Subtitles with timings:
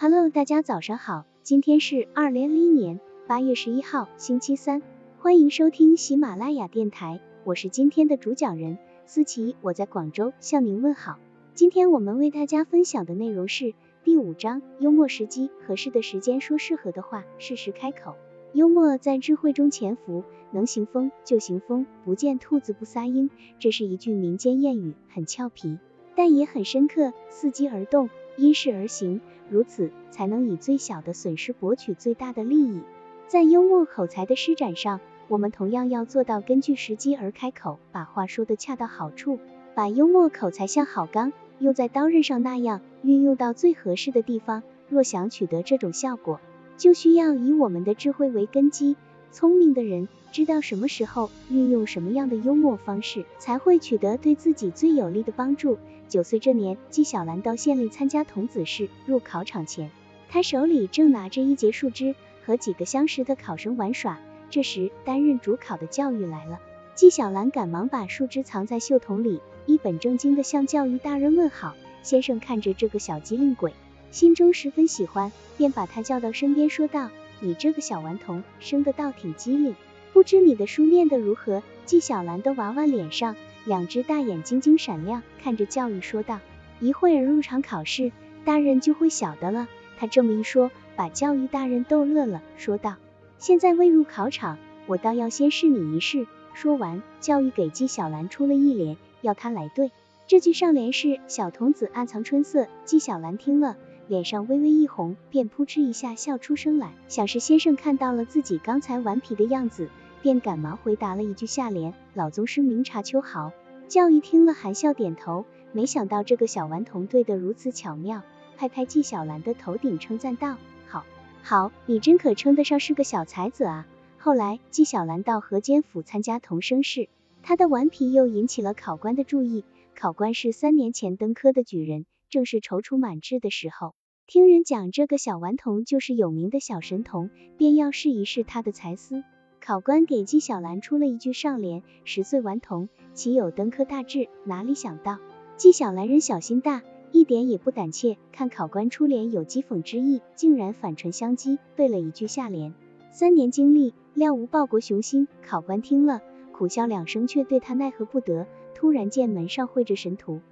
[0.00, 4.80] Hello，大家早上好，今天是二零二一年八月十一号，星期三，
[5.18, 11.18] 欢迎收听喜马拉雅电台，我是今天的主讲人思琪，我在广州向您问好。
[11.54, 13.74] 今天我们为大家分享的内容是
[14.04, 18.14] 第五章幽默时机，合适的时间说适合的话，适时开口。
[18.52, 20.22] 幽默在智慧中潜伏，
[20.52, 25.76] 能行风就行风，不见兔子不撒鹰，这是一句民间谚语，很俏皮。
[26.14, 29.20] 但也很深刻，伺机而动，因势而行，
[29.50, 32.80] 如此才能以最小的损失博取最大的利益。
[33.26, 39.38] 在幽默口才的施展上，我们同样要做到根据时机而开口，把话说的恰到好处，
[39.74, 44.62] 把幽默口才像好钢用在刀刃上那样运用到最合适的地方。
[44.88, 46.40] 若想取得这种效果，
[46.78, 48.96] 就需要以我们的智慧为根基。
[49.30, 55.78] 聪明的人知道什么时候运用什么样的幽默方式，才会取得对自己最有利的帮助。
[56.08, 58.88] 九岁这年，纪晓岚到县里参加童子试。
[59.06, 59.90] 入考场前，
[60.28, 64.18] 他手里正拿着一截树枝，和几个相识的考生玩耍。
[64.50, 66.58] 这时，担任主考的教育来了。
[66.94, 71.76] 纪晓岚赶忙把树枝藏在袖筒里，一本正经的向教育大人问好。
[72.02, 73.74] 先生看着这个小机灵鬼，
[74.10, 77.10] 心中十分喜欢，便把他叫到身边，说道
[77.40, 79.74] ：“你这个小顽童，生得倒挺机灵，
[80.12, 83.36] 不知你的书念得如何？”纪晓岚的娃娃脸上。
[83.64, 86.40] 两只大眼睛晶闪亮，看着教育说道
[86.80, 88.12] ：“一会儿入场考试，
[88.46, 92.96] 大人就会晓得了。”他这么一说，把教育大人逗乐了，说道
[93.38, 99.90] ：“现在未入考场，我倒要先试你一试。”说完，教育给纪晓岚出了一联，要他来对。
[100.26, 102.68] 这句上联是“小童子暗藏春色”。
[102.86, 103.76] 纪晓岚听了，
[104.08, 109.90] 脸上微微一红，便扑哧一下笑出声来，想是先生看到了自己刚才顽皮的样子。
[110.20, 113.52] 便赶忙回答了一句下联：“老宗师明察秋毫。”
[113.86, 118.22] 教育听了含笑点头，没想到这个小顽童对得如此巧妙，
[118.56, 120.56] 拍拍纪晓岚的头顶称赞道
[120.88, 121.04] ：“好，
[121.42, 123.86] 好，你真可称得上是个小才子啊。”
[124.18, 127.08] 后来纪晓岚到河间府参加童生试，
[127.42, 129.64] 他的顽皮又引起了考官的注意。
[129.94, 133.94] 考官是三年前登科的举人，正是踌躇满志的时候，
[134.30, 139.24] 听人讲这个小顽童就是有名的小神童，便要试一试他的才思。
[139.58, 144.28] 考官给纪晓岚出了一句上联：十岁顽童，岂有登科大志？
[144.44, 145.16] 哪里想到
[145.56, 152.74] 纪晓岚人小心大，一点也不胆怯，看考官出联有讥讽之意，竟然反唇相讥，背了一句下联：
[153.10, 155.26] 三年经历，料无报国雄心。
[155.42, 156.20] 考官听了，
[156.52, 158.46] 苦笑两声，却对他奈何不得。
[158.74, 160.42] 突然见门上绘着神图，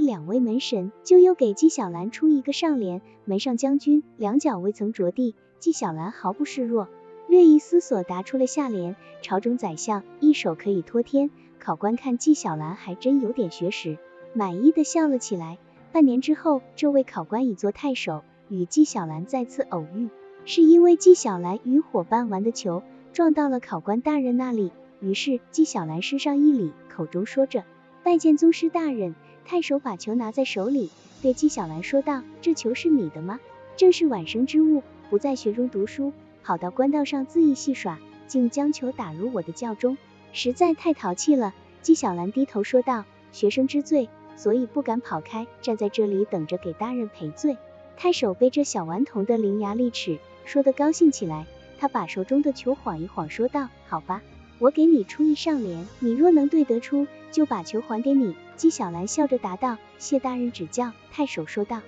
[0.00, 5.34] 两位门神，就又给纪晓岚出一个上联：门上将军，两脚未曾着地。
[5.58, 6.88] 纪晓岚毫不示弱。
[7.28, 11.30] 略一思索，答出了下联：朝中宰相，一手可以托天。
[11.58, 13.98] 考官看纪晓岚还真有点学识，
[14.34, 15.58] 满意的笑了起来。
[15.92, 20.08] 半年之后，这位考官已做太守，与纪晓岚再次偶遇，
[20.44, 22.82] 是因为纪晓岚与伙伴玩的球
[23.12, 24.70] 撞到了考官大人那里，
[25.00, 27.64] 于是纪晓岚施上一礼，口中说着
[28.04, 29.14] 拜见宗师大人。
[29.46, 30.90] 太守把球拿在手里，
[31.22, 33.38] 对纪晓岚说道：“这球是你的吗？
[33.76, 36.12] 正是晚生之物，不在学中读书。”
[36.42, 39.96] 跑到官道上恣意戏耍，竟将球打入我的轿中，
[40.32, 41.54] 实在太淘气了。
[41.80, 47.56] 纪晓岚低头说道：“学生知罪，所以不敢跑开，站在这里等着给大人赔罪。”
[47.96, 51.46] 太守被这小顽童的伶牙俐齿说得高兴起来，
[51.78, 54.22] 他把手中的球晃一晃，说道：“好吧，
[54.58, 61.82] 我给你出一上联，你若能对得出，就把球还给你。”纪晓岚笑着答道：“谢大人指教。”太守说道：“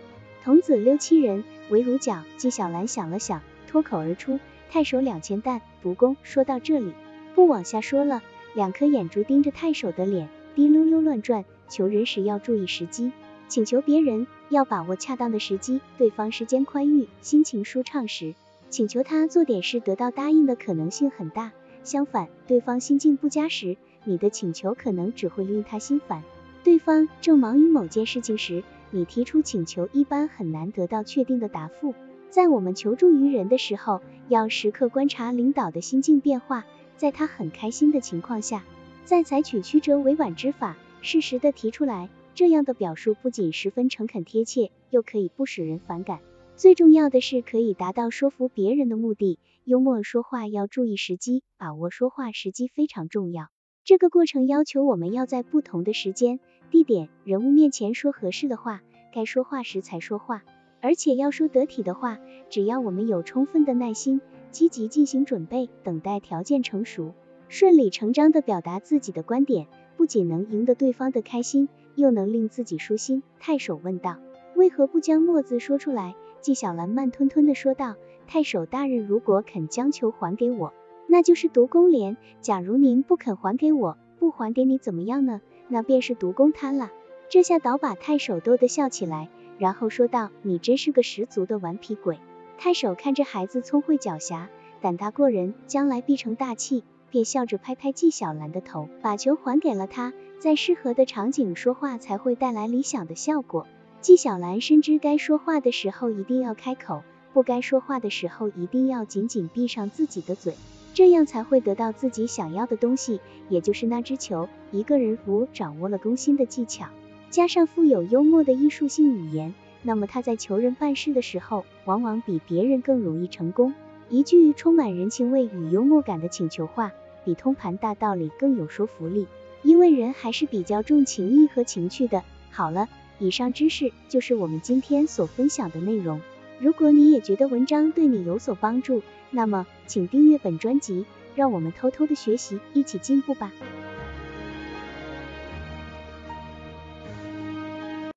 [0.44, 3.40] 童子六七人，围如角。”纪晓岚想了想。
[3.66, 4.38] 脱口而出，
[4.70, 6.16] 太守两千担，不公。
[6.22, 6.92] 说到这里，
[7.34, 8.22] 不往下说了，
[8.54, 11.44] 两颗眼珠盯着太守的脸，滴溜溜乱转。
[11.68, 13.12] 求人时要注意时机，
[13.46, 15.80] 请求别人要把握恰当的时机。
[15.98, 18.34] 对方时间宽裕、心情舒畅时，
[18.70, 21.52] 请求他做点事，得到答应的可能性很大。
[21.84, 26.22] 相反，对方心境不佳时，你的请求可能只会令他心烦。
[26.64, 31.94] 对方正忙于某件事情时，你提出请求，一般很难得到确定的答复。
[32.30, 36.66] 在我们求助于人的时候，要时刻观察领导的心境变化，
[36.96, 38.64] 在他很开心的情况下，
[39.04, 42.10] 再采取曲折委婉之法，适时的提出来。
[42.34, 46.20] 这样的表述不仅十分诚恳贴切，又可以不使人反感。
[46.58, 49.38] 最重要的是可以达到说服别人的目的。
[49.62, 53.46] 幽默说话要注意时机，把握说话时机非常重要。
[53.84, 56.40] 这个过程要求我们要在不同的时间、
[56.72, 58.82] 地点、人物面前说合适的话，
[59.14, 60.42] 该说话时才说话。
[60.80, 62.18] 而且要说得体的话，
[62.50, 64.20] 只要我们有充分的耐心，
[64.50, 67.14] 积极进行准备，等待条件成熟，
[67.48, 73.22] 顺理成章的表达自己的观点，不仅能赢得对方的开心，又能令自己舒心。
[73.38, 74.18] 太守问道：
[74.56, 76.16] 为何不将“墨”字说出来？
[76.40, 77.96] 纪晓岚慢吞吞的说道，
[78.26, 80.72] 太守大人如果肯将球还给我，
[81.06, 85.40] 那就是独公联；假如您不肯还给我，不还给你怎么样呢？
[85.68, 86.90] 那便是独公贪了。
[87.28, 92.18] 这下倒把太守逗得笑起来，然后说道，你真是个十足的顽皮鬼。
[92.56, 94.46] 太守看这孩子聪慧狡黠，
[94.80, 96.84] 胆大过人，将来必成大器。
[97.10, 100.12] 便笑着拍拍纪晓岚的头，把球还给了他。
[100.40, 103.66] 在适合的场景说话，才会带来理想的效果。
[104.00, 107.02] 纪晓岚深知该说话的时候一定要开口，
[107.32, 110.54] 不该说话的时候一定要紧紧闭上自己的嘴，
[110.94, 114.48] 这样才会得到自己想要的东西，也就是那只球。
[114.70, 116.86] 一个人如掌握了攻心的技巧，
[117.28, 119.52] 加上富有幽默的艺术性语言，
[119.82, 123.74] 那么他在求人办事的时候，往往比别人更容易成功。
[124.08, 126.92] 一句充满人情味与幽默感的请求话，
[127.24, 129.26] 比通盘大道理更有说服力，
[129.64, 132.22] 因为人还是比较重情义和情趣的。
[132.50, 136.20] 好了，以上知识就是我们今天所分享的内容。
[136.60, 141.04] 如果你也觉得文章对你有所帮助，那么请订阅本专辑，
[141.34, 143.52] 让我们偷偷的学习，一起进步吧。